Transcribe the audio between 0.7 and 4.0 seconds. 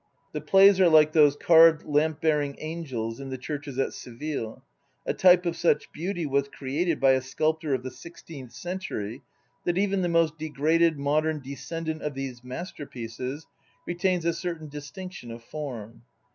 are like those carved lamp bearing angels in the churches at